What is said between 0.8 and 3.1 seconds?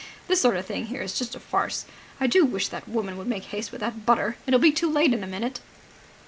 here is just a farce. I do wish that